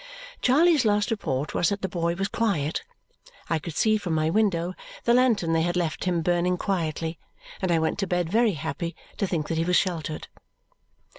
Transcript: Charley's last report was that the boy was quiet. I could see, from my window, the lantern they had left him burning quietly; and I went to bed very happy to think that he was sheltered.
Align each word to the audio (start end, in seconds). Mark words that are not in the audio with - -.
Charley's 0.41 0.83
last 0.83 1.11
report 1.11 1.53
was 1.53 1.69
that 1.69 1.83
the 1.83 1.87
boy 1.87 2.15
was 2.15 2.27
quiet. 2.27 2.81
I 3.51 3.59
could 3.59 3.75
see, 3.75 3.99
from 3.99 4.13
my 4.15 4.31
window, 4.31 4.73
the 5.03 5.13
lantern 5.13 5.53
they 5.53 5.61
had 5.61 5.75
left 5.75 6.05
him 6.05 6.23
burning 6.23 6.57
quietly; 6.57 7.19
and 7.61 7.71
I 7.71 7.77
went 7.77 7.99
to 7.99 8.07
bed 8.07 8.27
very 8.27 8.53
happy 8.53 8.95
to 9.17 9.27
think 9.27 9.47
that 9.47 9.59
he 9.59 9.63
was 9.63 9.77
sheltered. 9.77 10.27